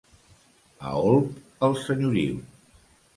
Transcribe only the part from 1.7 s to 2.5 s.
senyoriu.